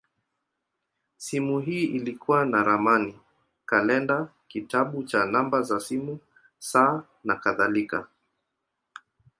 Simu 1.17 1.59
hii 1.59 1.83
ilikuwa 1.85 2.45
na 2.45 2.63
ramani, 2.63 3.19
kalenda, 3.65 4.27
kitabu 4.47 5.03
cha 5.03 5.25
namba 5.25 5.61
za 5.61 5.79
simu, 5.79 6.19
saa, 6.59 7.03
nakadhalika. 7.23 8.07